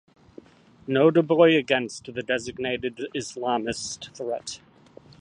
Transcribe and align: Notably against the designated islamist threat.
Notably 0.87 1.55
against 1.57 2.11
the 2.11 2.23
designated 2.23 3.07
islamist 3.13 4.11
threat. 4.17 4.59